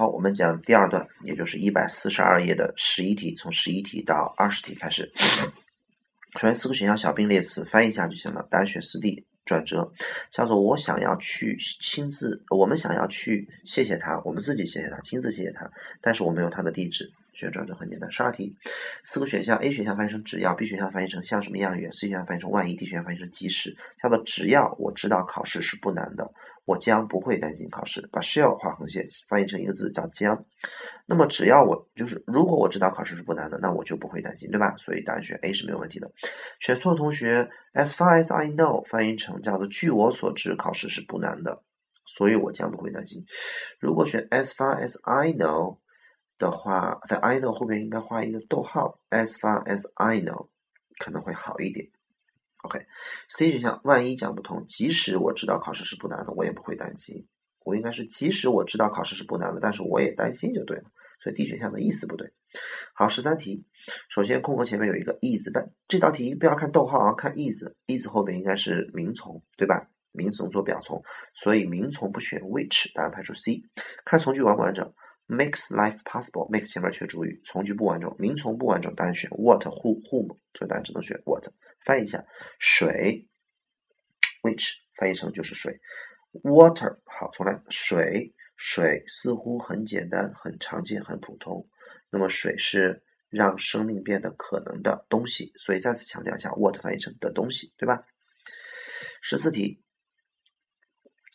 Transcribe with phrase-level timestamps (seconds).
[0.00, 5.12] 好，我们讲第二段，也就是一百四十二页的十一题，从十一题到二十题开始。
[6.36, 9.26] 首先四个选项小并列词翻译一下就行了，答案选四 D。
[9.44, 9.92] 转折
[10.30, 15.70] 叫做我想要去亲自，我们想要去谢谢他，我们自己谢谢他，亲自谢谢他，
[16.00, 17.10] 但是我没有他的地址。
[17.32, 18.10] 选转折很简单。
[18.10, 18.54] 十二题，
[19.04, 23.76] 四个选项，A 选项翻译成只要，B 选项翻译成像什么样远，C 选项翻译成万一，D 选项翻译成即使。
[24.02, 26.30] 叫做只要我知道考试是不难的。
[26.70, 30.44] 我将不会担心考试，把 shall 画横线翻译成一个字叫将。
[31.04, 34.76] 那么只要我就是如果我知道考试是不难的，那我就不会担心，对吧？
[34.78, 36.08] 所以答案选 A 是没有问题的。
[36.60, 41.64] 选错的同学，as far as I know 翻译成叫做据我所知考试是不难的，
[42.06, 43.24] 所以我将不会担心。
[43.80, 45.78] 如果选 as far as I know
[46.38, 50.48] 的话，在 I know 后面应该画一个逗号，as far as I know
[50.98, 51.88] 可能会好一点。
[52.62, 57.26] OK，C 选项万一讲不通，即使我知道考试是不难的，我也不会担心。
[57.64, 60.84] 我应该是即使我知道考试是不难的，但是我也担心就对了。
[61.22, 62.32] 所以 D 选项的意思不对。
[62.94, 63.64] 好，十三题，
[64.08, 69.88] 首先空格前面有一个 is，但这道题不要看逗号啊，看 is，is 后边应该是名从，对吧？
[70.12, 71.00] 名从做表从，
[71.34, 73.62] 所以名从不选 which，答案排除 C。
[74.04, 74.92] 看从句完不完整
[75.28, 81.46] ，makes life possible，make 前面缺主语，从句不完整，名从不完整，答案选 what，who whom，所以答案只能选 what。
[81.84, 82.24] 翻译一下，
[82.58, 83.26] 水
[84.42, 85.80] ，which 翻译成就是水
[86.42, 91.68] ，water 好，重来，水，水似乎很简单、很常见、很普通。
[92.10, 98.04] 那么水是让生命变得可能的东西，所以再次强调一下，what 翻译成的东西，对吧？
[99.22, 99.82] 十四题，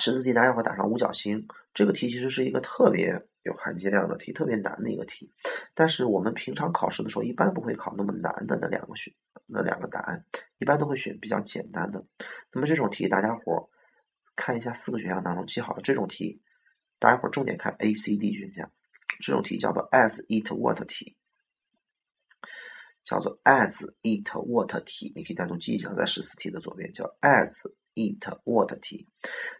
[0.00, 1.46] 十四题大家伙打上五角星。
[1.74, 3.26] 这个题其实是一个特别。
[3.46, 5.32] 有含金量的题，特别难的一个题，
[5.78, 10.24] 但是我们平常考试的时候一般不会考那么难的那两个选那两个答案，
[10.58, 12.02] 一般都会选比较简单的。
[12.50, 13.68] 那么这种题大家伙
[14.34, 16.40] 看一下四个选项当中记好了这种题，
[16.98, 18.72] 大家伙重点看 A、C、D 选项，
[19.20, 21.14] 这种题叫做 As Eat What 题，
[23.04, 27.70] 叫做 As Eat What 题，你可以单独记一下，在十四题的左边叫 As。
[27.96, 29.08] Eat what 题，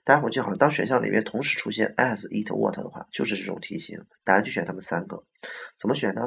[0.05, 0.57] 大家伙记好了。
[0.57, 4.01] 当选项里面同时出现 as eat what 的话，就是这种题型。
[4.23, 5.25] 答案就选它们三个。
[5.77, 6.23] 怎么选呢？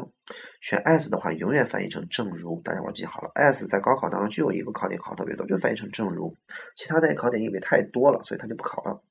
[0.59, 2.59] 选 as 的话，永远翻译成正如。
[2.61, 6.35] 大家伙记好了，as 在高考当中就有一个考点考特别多，就翻译成正如。
[6.75, 9.01] 其他的考点因为太多了，所以它就不考了。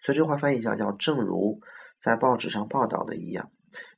[0.00, 1.60] 所以这句话翻译一下叫正如
[2.00, 3.50] 在报纸上报道的一样，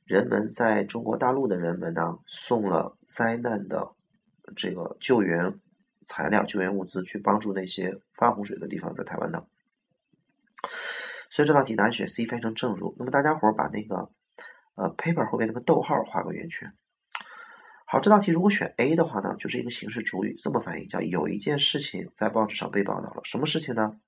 [0.05, 3.91] 人们在中国大陆的人们呢，送了灾难的
[4.55, 5.59] 这个救援。
[6.07, 9.45] 材料、救援物资去帮助那些发洪水的地方，在台湾的。
[11.29, 12.95] 所以这道题答案选 C，翻译成正如。
[12.97, 14.09] 那么大家伙儿把那个
[14.75, 16.73] 呃 paper 后面那个逗号画个圆圈。
[17.85, 23.99] 好，这道题如果选 A 的话呢，就是一个形式主语，这么翻译叫有一件事情在报纸上被报道了，什么事情呢？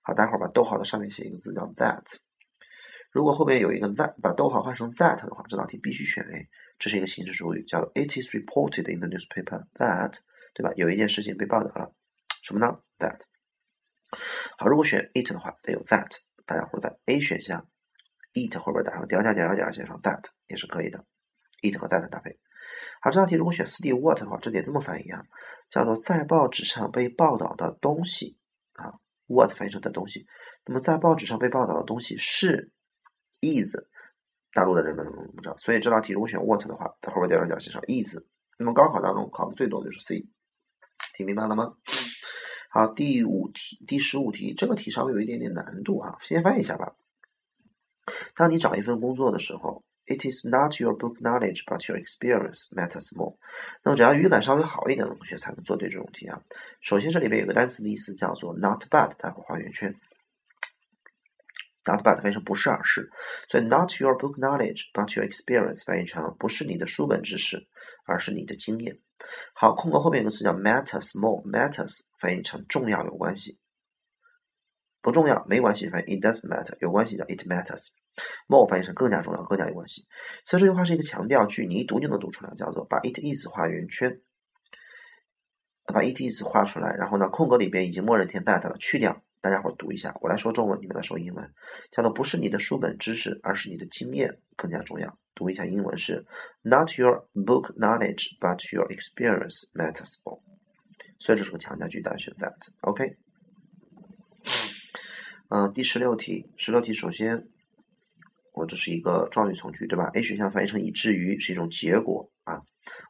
[0.00, 2.16] 好，待会儿把逗号的上面写一个字叫 that。
[3.10, 6.48] 如果后边有一个 that，把逗号换成 that 的话，这道题必须选 A，
[6.78, 10.16] 这是一个形式主语，叫 It is reported in the newspaper that。
[10.54, 10.72] 对吧？
[10.76, 11.94] 有一件事情被报道了，
[12.42, 13.20] 什么呢？That。
[14.58, 16.18] 好，如果选 it 的话，得有 that。
[16.44, 17.68] 大家伙在 A 选项
[18.34, 21.04] ，it 后边打上点点点点点写上 that 也是可以的。
[21.62, 22.38] it 和 that 搭配。
[23.00, 25.24] 好，这道题如果选四 D what 的话，这得这么翻译啊，
[25.70, 28.36] 叫做在报纸上被报道的东西
[28.72, 28.94] 啊
[29.26, 30.26] ，what 翻译成的东西。
[30.66, 32.70] 那么在报纸上被报道的东西是
[33.40, 33.74] is，
[34.52, 35.56] 大陆的人们怎么怎么着？
[35.58, 38.18] 所以这道题如果选 what 的话，在后边点上点写上 is。
[38.58, 40.26] 那么高考当中考的最多的就是 C。
[41.14, 41.74] 听明白了吗？
[42.70, 46.94] 好，第五题，第十五题，这个题稍微有一点点难度啊，先翻译一下吧。
[48.34, 53.36] 当你找一份工作的时候，It is not your book knowledge but your experience matters more。
[53.84, 56.42] 那么只要语感稍微好一点的同学才能做对这种题啊。
[56.80, 59.94] 首先这里面有个单词的意思叫做 not bad”，待会画圆圈。
[61.84, 63.10] not bad 翻译成不是而是，
[63.48, 67.66] 所以 not your book knowledge but your experience 翻译成不是你的书本知识，
[68.04, 68.98] 而是你的经验。
[69.54, 73.60] 好，空格后面有个词叫 matters more，matters 翻译成重要有关系，
[75.00, 80.02] 不重要没关系，翻译 it doesn't matter，有关系叫 it matters，more 翻译成更加重要，更加有关系。
[80.44, 84.20] 所以这句话是一个强调句，你一读就能读出来，叫做把 it is 画圆圈，
[85.86, 89.22] 把 it is 画出来，然后呢，空格里边已经默认填 that 了，去掉。
[89.42, 91.52] 大家伙读一下，我来说中文，你们来说英文，
[91.90, 95.18] 叫做不是你的书本知识，而是你的经验更加重要。
[95.34, 96.24] 读一下英文是
[96.62, 100.40] Not your book knowledge, but your experience matters more。
[101.18, 102.54] 所以这是个强调句，大家选 that。
[102.82, 103.16] OK。
[105.48, 107.48] 嗯，第十六题，十六题首先，
[108.52, 112.62] 我这是一个状语从句，对吧？A 选项翻译成以至于是一种结果啊，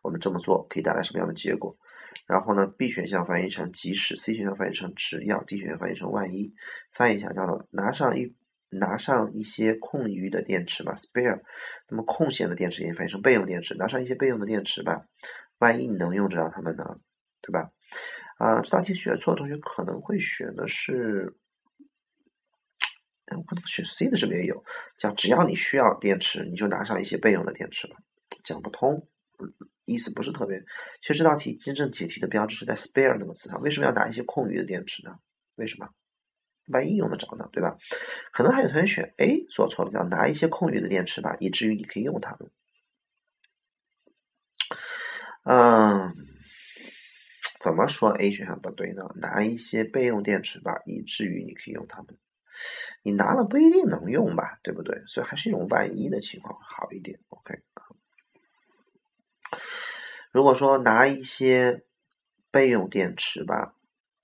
[0.03, 1.77] 我们这么做可以带来什么样的结果？
[2.27, 6.55] 然后呢，B 选项翻译成即使，C 选项翻译成只要，D 选项翻译成万一。
[6.93, 8.35] 翻译一下叫做拿上一
[8.71, 11.41] 拿上一些空余的电池吧，spare。
[11.89, 15.07] 那么空闲的电池也翻译成备用电池，拿上一些备用的电池吧，
[15.59, 16.99] 万一你能用得着它们呢，
[17.43, 17.71] 对吧？
[18.39, 21.37] 啊，这道题选错的同学可能会选的是，
[23.37, 24.65] 我可能选 C 的这边也有，
[24.99, 27.97] 叫只要你需要电池，你就拿上一些备用的电池吧，
[28.43, 29.07] 讲不通，
[29.85, 30.59] 意思不是特别。
[31.01, 35.19] 其实这道题真正解题的标志是在 spare 那个词上，为什么要拿一些空余的电池呢？
[35.57, 35.89] 为什么？
[36.69, 37.77] 万一用得着呢，对吧？
[38.33, 42.51] 可能还有同学选 A 做错了，叫拿一些空余的电池吧，以至于你可以用它们。
[45.45, 46.15] 嗯，
[47.61, 49.03] 怎么说 A 选项不对呢？
[49.17, 52.17] 拿一些备用电池吧，以至于你可以用它们。
[53.03, 55.03] 你拿了不一定能用吧，对不对？
[55.09, 57.19] 所以还是一种万一的情况好一点。
[57.31, 57.59] OK，
[60.33, 61.85] 如果说拿一些
[62.51, 63.75] 备用电池吧。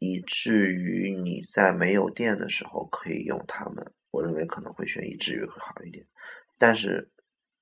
[0.00, 6.06] 以至于你在没有电的时候可以用它们，我认为可能会选以至于会好一点。
[6.56, 7.10] 但是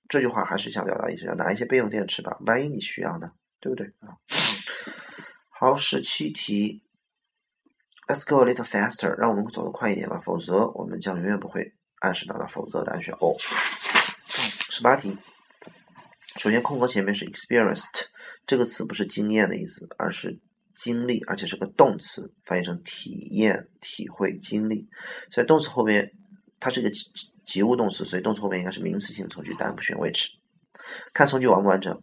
[0.07, 4.21] 这句话还是想表达意思，要拿一些备用电池吧，万一你需要呢，对不对啊？
[5.49, 6.83] 好，十七题
[8.07, 12.47] ，Let's go a little faster，让我们走得快一点吧，否则我们将永远不会按时到达。
[12.47, 13.35] 否则答案选 O。
[14.69, 15.17] 十八题，
[16.37, 18.09] 首先空格前面是 experienced
[18.47, 20.39] 这个词不是经验的意思，而是。
[20.79, 24.87] 经历，而且是个动词，翻译成体验、体会、经历。
[25.31, 26.13] 所以动词后边，
[26.61, 27.11] 它是个及
[27.47, 30.33] 及物动词，所以动词后面应该是名词性从句，答案不选 which。
[31.15, 32.03] 看从句完不完整？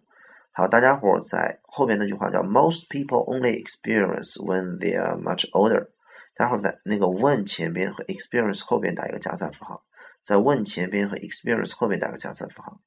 [0.54, 5.90] 好，大家伙在后边那句话叫 “Most people only experience when they are much older”。
[6.36, 9.84] 待会儿在那个 when 前边和 experience 后边打一个加赞符号，
[10.24, 12.82] 在 when 前边和 experience 后边打个加赞符号。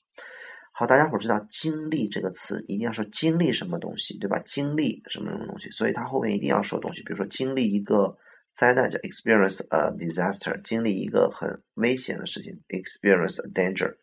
[0.78, 4.38] 好，大家伙知道“经历”这个词一定要说经历什么东西，对吧？
[4.40, 7.02] 经历什么什么东西，所以它后面一定要说东西。
[7.02, 8.14] 比如说，经历一个
[8.52, 13.96] 灾难叫 experience a disaster，经历一个很危险的事情 experience a danger。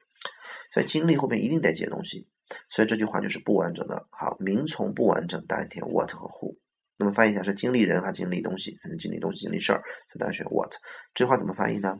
[0.73, 2.27] 所以经历后面一定得接东西，
[2.71, 4.07] 所以这句话就是不完整的。
[4.09, 6.57] 好，名从不完整，答填 what 和 who。
[6.97, 8.71] 那么翻译一下是经历人还是经历东西？
[8.81, 10.71] 可能经历东西、经历事儿，所以答案选 what。
[11.13, 11.99] 这句话怎么翻译呢？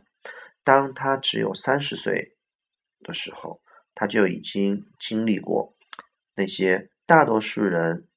[0.64, 2.36] 当他只有三十岁
[3.04, 3.60] 的时候。
[3.94, 5.76] 他就已经经历过
[6.34, 8.08] 那些大多数人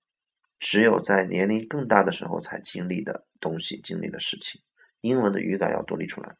[0.60, 4.62] 只有在年龄更大的时候才经历的东西、经历的事情。
[5.02, 6.36] 英文的语感要独立出来，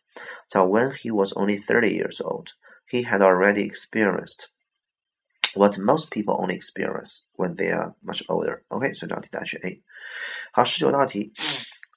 [0.50, 2.48] 叫 When he was only thirty years old,
[2.90, 4.48] he had already experienced
[5.54, 8.64] what most people only experience when they are much older.
[8.70, 9.84] OK，所以这道题答案选 A。
[10.52, 11.34] 好，十九道题，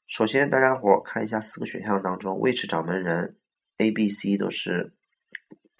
[0.06, 3.38] 首先大家伙看一下四个选项当中，which 掌门人
[3.78, 4.92] A、B、C 都是。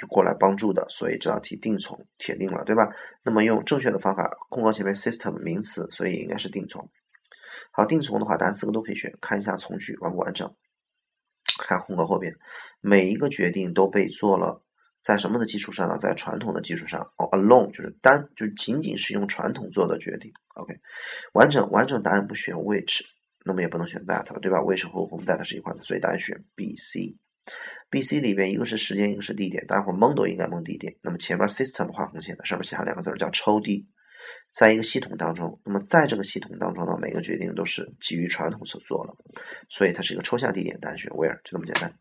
[0.01, 2.89] 就过来帮助的，所以这道题定从，铁定了，对吧？
[3.23, 6.89] 那么用正确的方法，空格前面 system 名词，所以应该是定从。
[7.71, 9.15] 好，定从的话，答案四个都可以选。
[9.21, 10.57] 看一下从句完不完整？
[11.59, 12.35] 看空格后边，
[12.81, 14.63] 每一个决定都被做了，
[15.03, 15.99] 在什么的基础上呢？
[15.99, 17.13] 在传统的基础上。
[17.19, 20.33] 哦，alone 就是单，就是仅仅是用传统做的决定。
[20.55, 20.81] OK，
[21.35, 23.03] 完整完整答案不选 which，
[23.45, 27.19] 那么也不能选 that 了，对吧？which 和我们 that 是一块的，所以答案选 B、C。
[27.91, 30.97] B、C 里边一个是时间，一个是地点，大家伙蒙都应该蒙地点。
[31.03, 33.85] 那么前面 system 画红线的，上面写上两个字叫抽屉，
[34.53, 39.15] 在一个系统当中，那么在这个系统当中呢，每个决定都是基于传统所做的，
[39.69, 41.93] 所以它是一个抽象地点，答案选 where 就这么简单。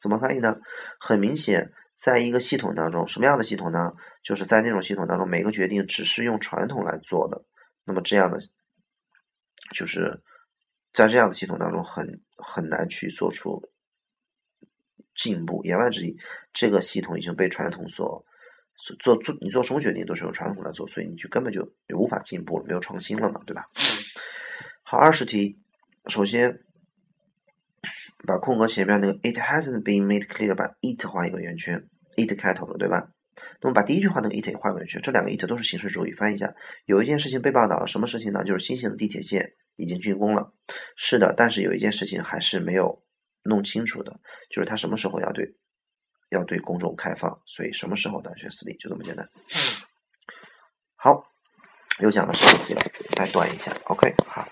[0.00, 0.56] 怎么翻译呢？
[0.98, 3.92] 很明显，在一个系统当中，什么样的系统呢？
[4.24, 7.44] 就是在那种系统当中，每个决定只是用传统来做的，
[7.84, 8.38] 那么这样的
[9.72, 10.20] 就是
[10.92, 13.62] 在这样的系统当中，很很难去做出。
[15.14, 16.16] 进步，言外之意，
[16.52, 18.24] 这个系统已经被传统所
[18.76, 23.66] 所做做，你做什么决定都是用传统来做，所以你就根本就就无法进步了，没有创新了嘛，对吧？
[24.82, 25.58] 好，二十题，
[26.06, 26.60] 首先
[28.26, 33.10] 把空格前面那个 it hasn't been made clear，把 it 画一个圆圈，it 开头的，对吧？
[33.60, 36.54] 那么把第一句话那个 it 也画个圆圈，这两个 it 都是形式主语，翻译一下，
[36.86, 38.44] 有一件事情被报道了，什么事情呢？
[38.44, 40.52] 就是新型的地铁线已经竣工了，
[40.96, 43.02] 是的，但是有一件事情还是没有。
[43.48, 45.56] 弄清楚的，就是他什么时候要对
[46.30, 49.28] 要对公众开放，所以什么时候大学私立就这么简单。
[50.96, 51.24] 好，
[52.00, 54.44] 又讲了十题了，再断一下，OK，好。